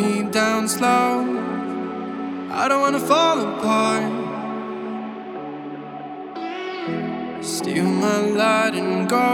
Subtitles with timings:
[0.00, 1.08] me down slow.
[2.50, 4.12] I don't wanna fall apart.
[7.42, 9.28] Steal my light and go.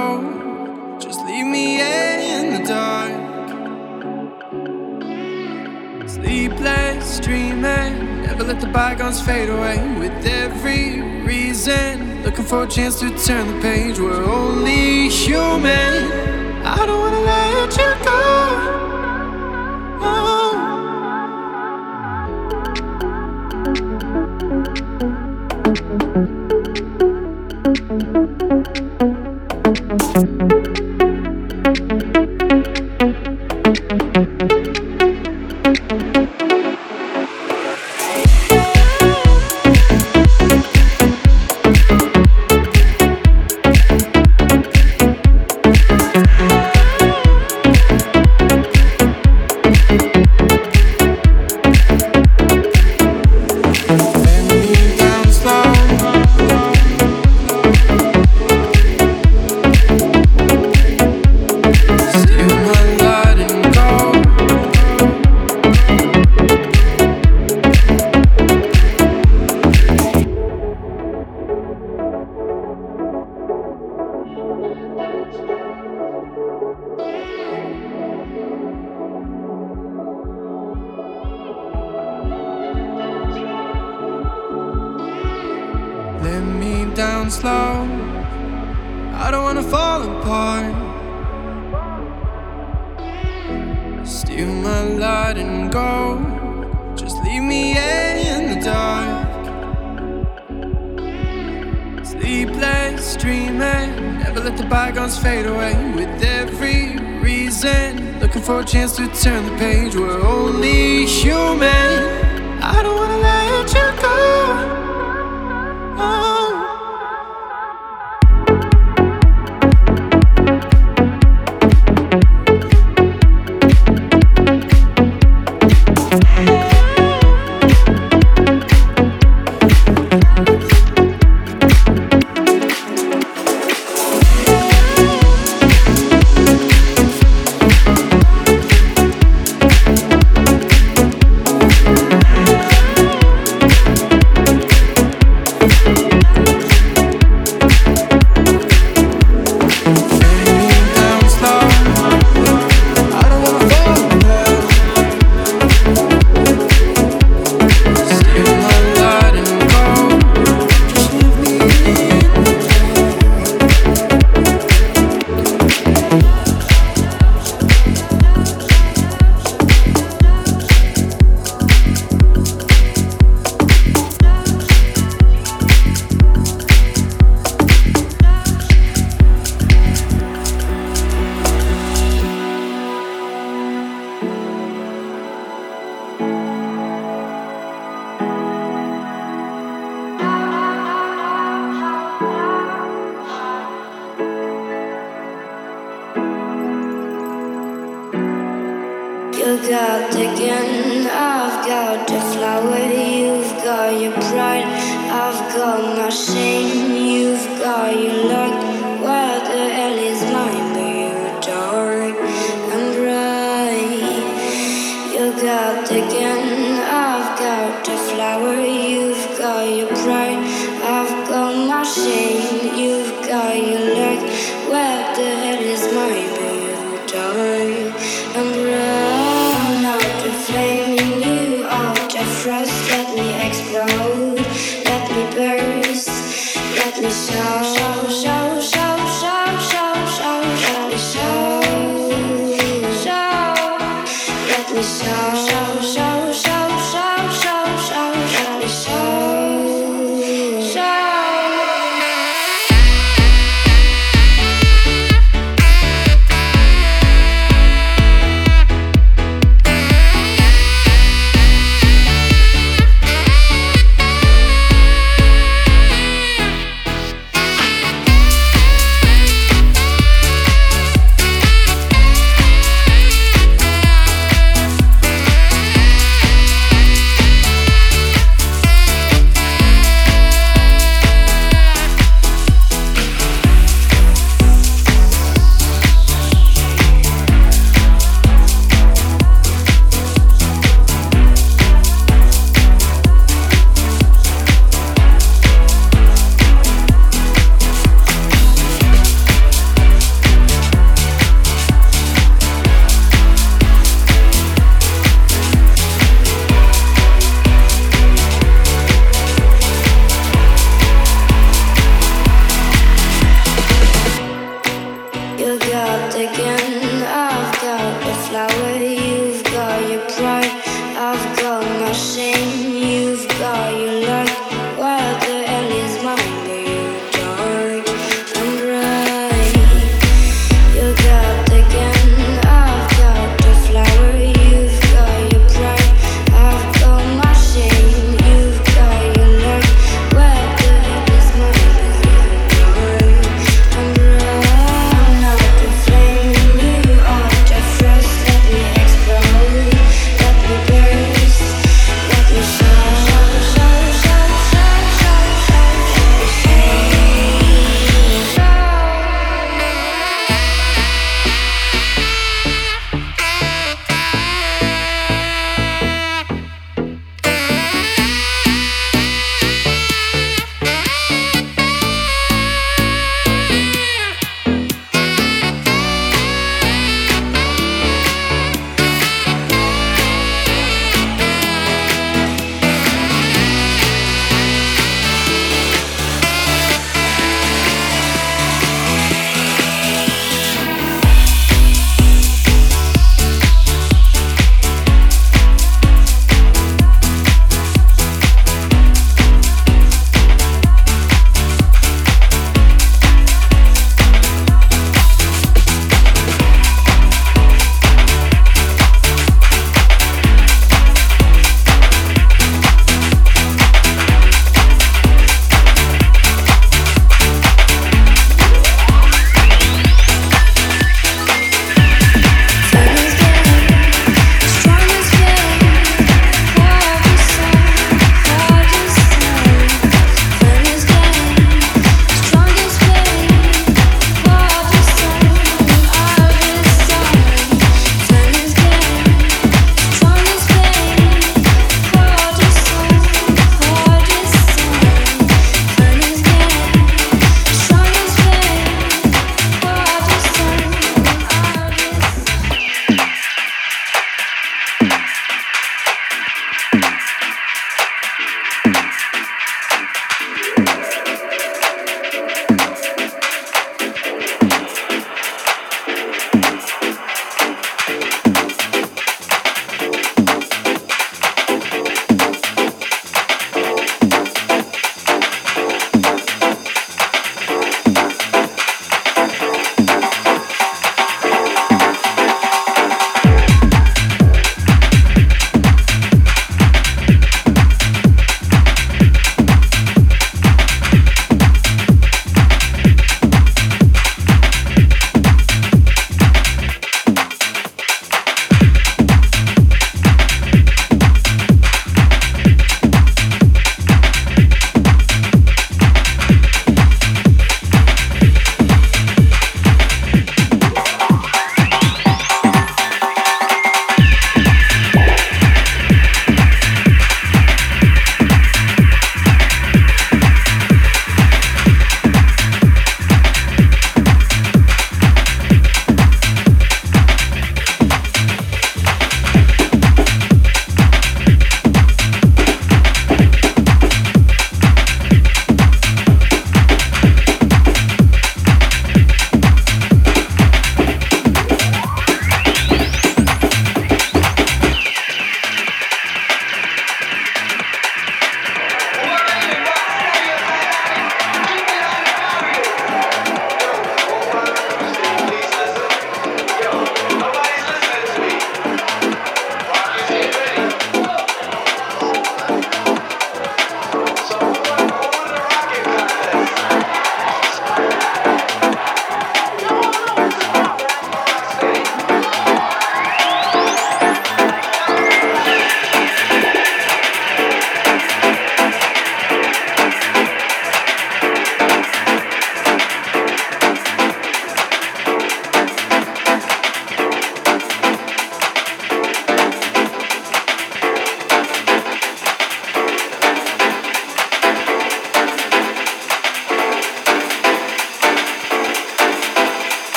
[0.99, 3.15] Just leave me in the dark.
[6.09, 7.93] Sleepless, dreaming.
[8.23, 9.79] Never let the bygones fade away.
[9.99, 13.99] With every reason, looking for a chance to turn the page.
[13.99, 15.95] We're only human.
[16.65, 18.26] I don't wanna let you go.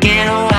[0.00, 0.49] Get away.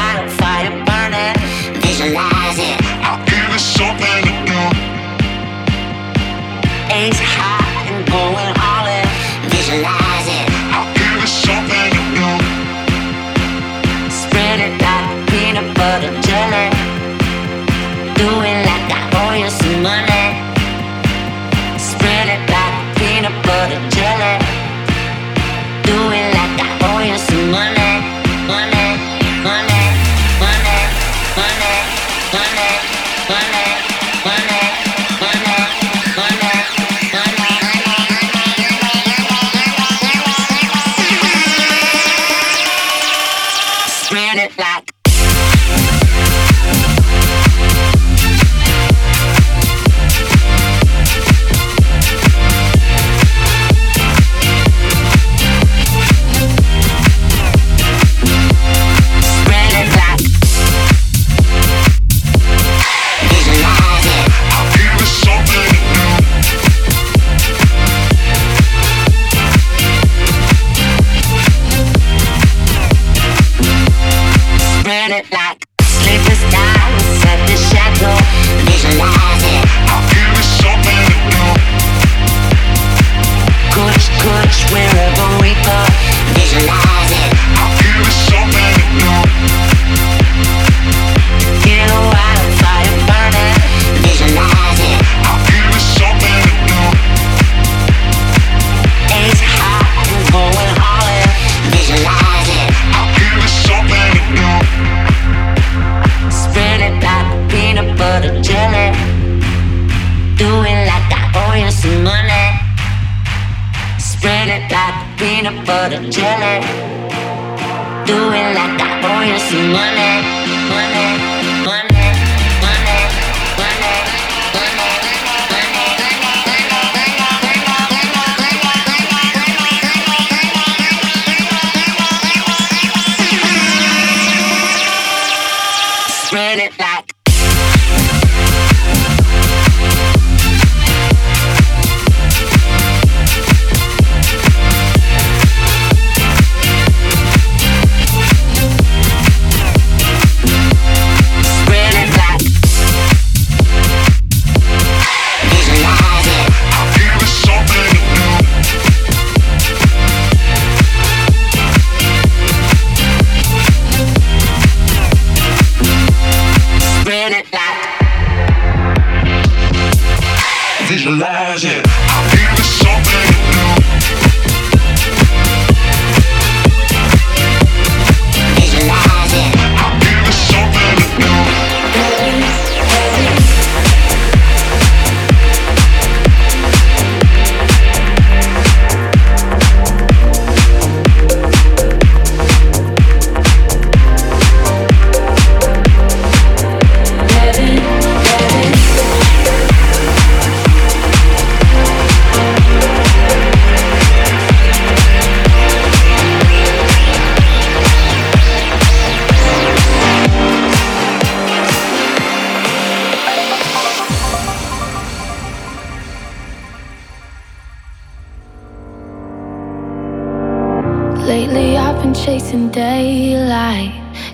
[171.04, 171.91] Visualize it.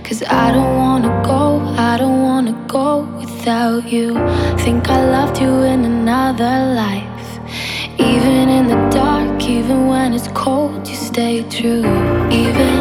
[0.08, 4.14] Cause I don't wanna go, I don't wanna go without you.
[4.60, 7.28] Think I loved you in another life.
[8.00, 11.84] Even in the dark, even when it's cold, you stay true.
[12.32, 12.76] Even,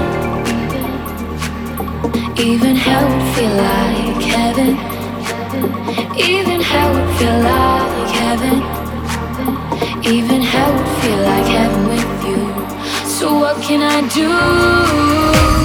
[2.39, 4.73] even hell would feel like heaven.
[6.17, 8.57] Even hell would feel like heaven.
[10.15, 12.41] Even hell would feel like heaven with you.
[13.09, 15.56] So what can I do?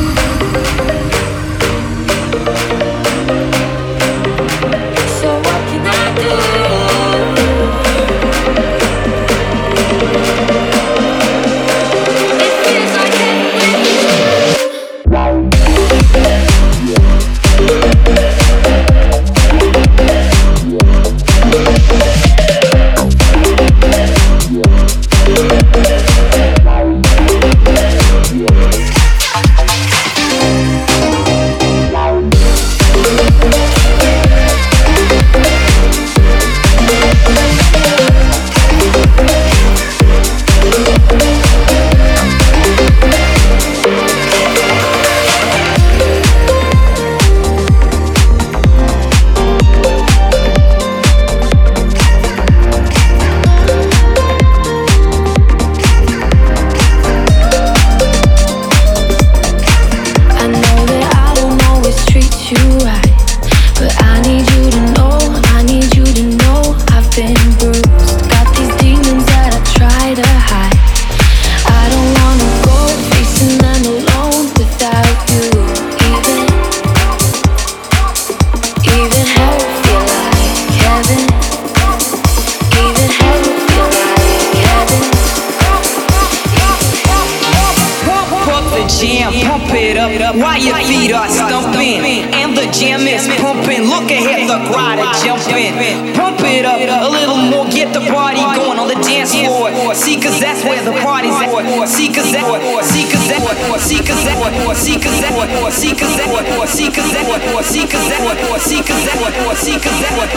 [90.02, 92.02] Up while your feet are stumping.
[92.34, 93.86] And the jam is pumping.
[93.86, 96.14] Look ahead, the crowd are jumping.
[96.16, 99.72] Pump it up a little more, get the party going on the dance floor.
[99.96, 101.50] See, cause that's where the party's at.
[101.88, 102.44] See, cause that,
[102.84, 103.40] see, cause that,
[103.80, 104.36] see, cause that,
[104.76, 105.32] see, cause that,
[105.72, 106.36] see, cause that,
[106.68, 110.02] see, cause that, see, cause that, see, cause that, see, cause that, see, cause that,
[110.02, 110.36] see, cause that, see,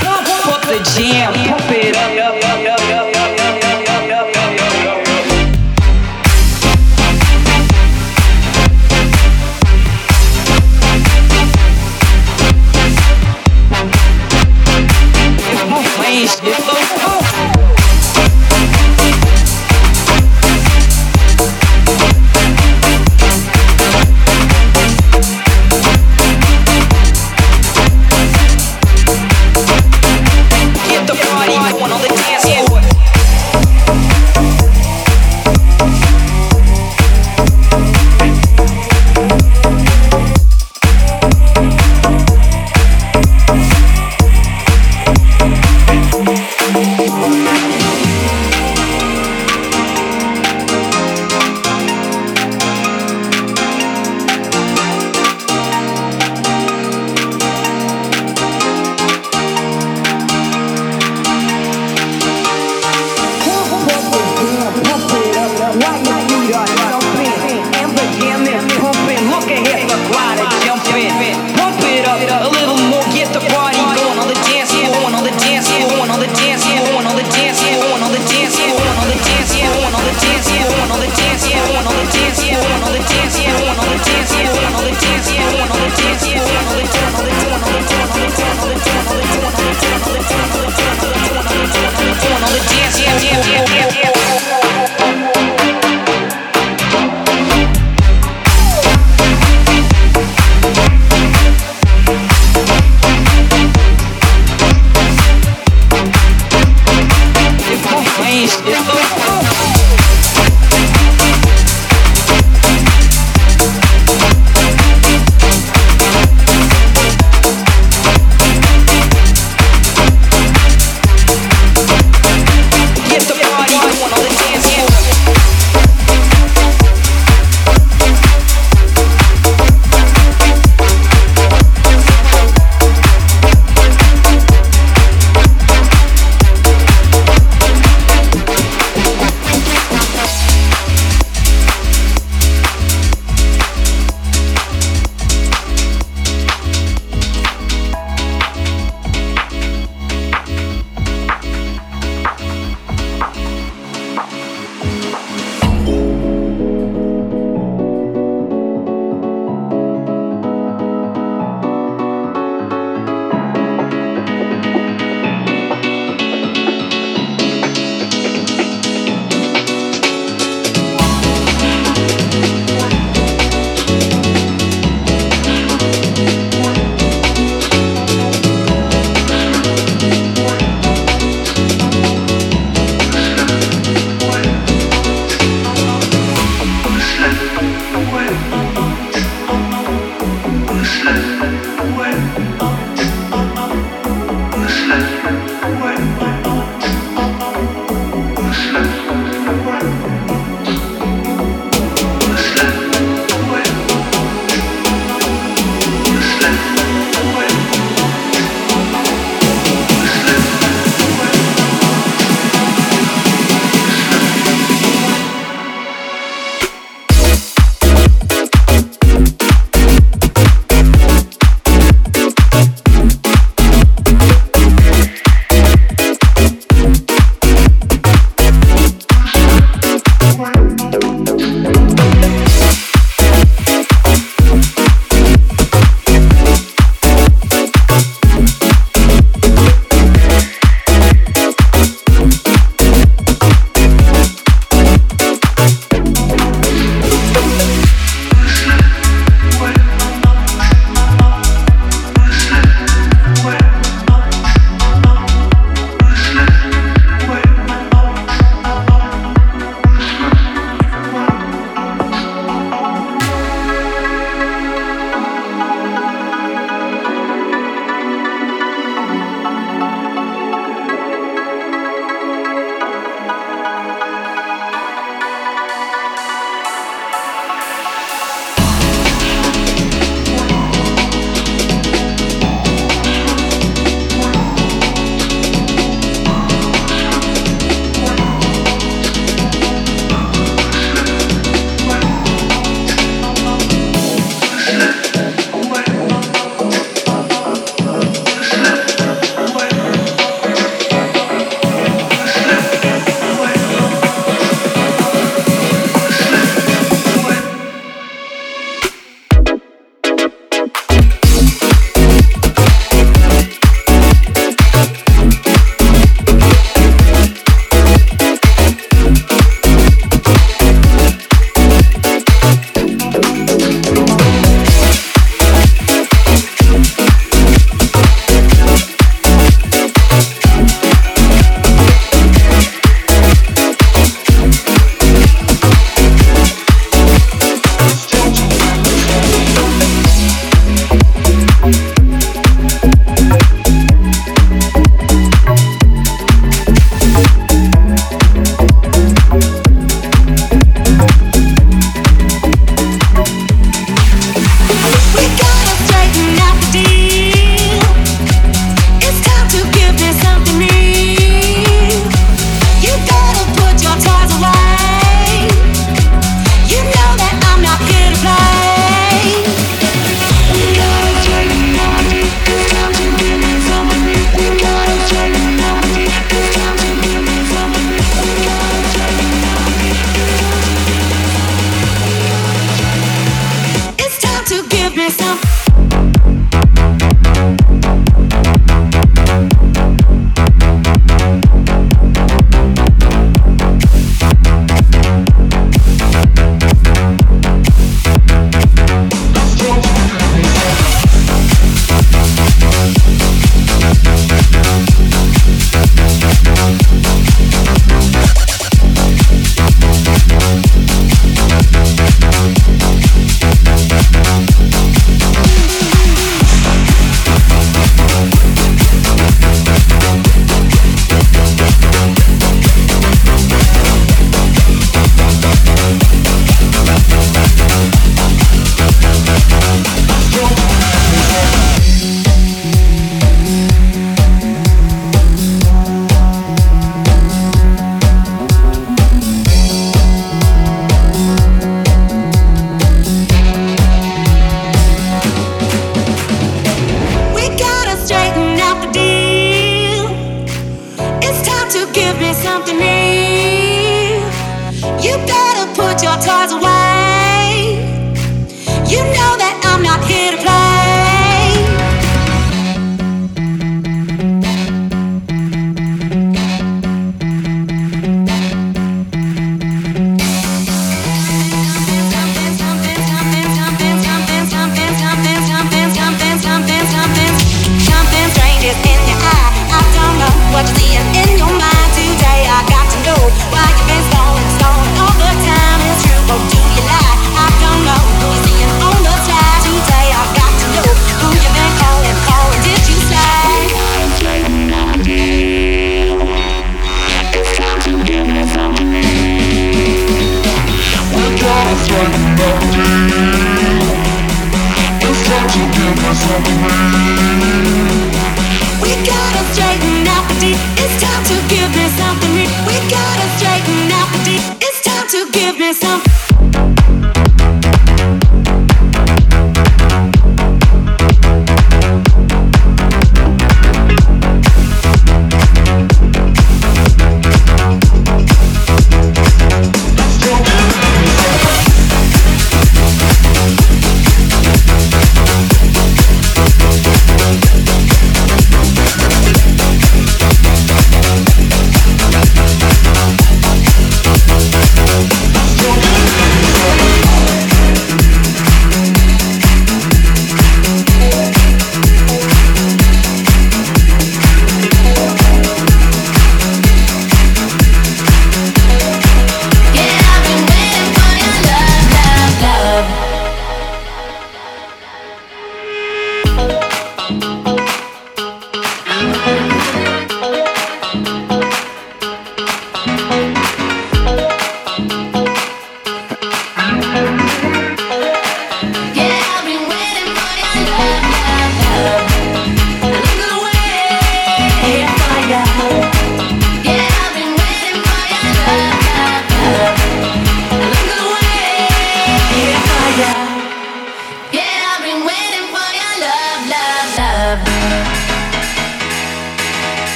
[0.00, 3.88] Pump up the jam, pump it up, up, up, up, up, up, up, up, up,
[3.88, 4.39] up, up, up.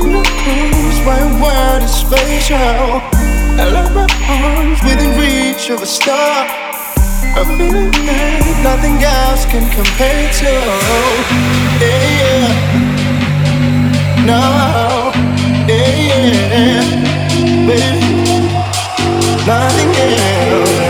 [0.00, 3.02] Close, my world is spatial.
[3.60, 6.46] I love my arms within reach of a star.
[7.36, 10.52] A feeling that nothing else can compare to.
[11.82, 12.48] Yeah, yeah.
[14.28, 15.12] No,
[15.66, 16.06] yeah,
[16.52, 16.82] yeah.
[17.66, 18.48] Baby,
[19.46, 20.87] nothing else.